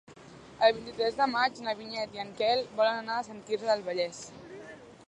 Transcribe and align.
El 0.67 0.71
vint-i-tres 0.77 1.19
de 1.19 1.27
maig 1.33 1.61
na 1.67 1.75
Vinyet 1.83 2.17
i 2.17 2.23
en 2.25 2.33
Quel 2.41 2.65
volen 2.81 2.99
anar 3.05 3.21
a 3.21 3.29
Sant 3.31 3.47
Quirze 3.51 3.71
del 3.75 3.87
Vallès. 3.93 4.27